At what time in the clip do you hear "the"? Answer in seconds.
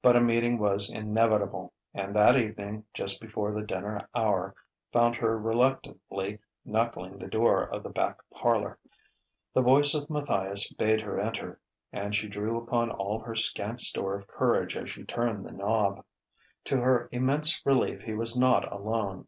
3.50-3.66, 7.18-7.26, 7.82-7.88, 9.52-9.60, 15.44-15.50